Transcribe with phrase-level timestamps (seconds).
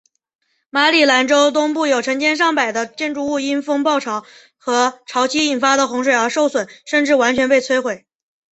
[0.71, 4.25] 马里兰州东部有成百上千的建筑物因风暴潮
[4.57, 8.07] 和潮汐引发的洪水而受损甚至完全被摧毁。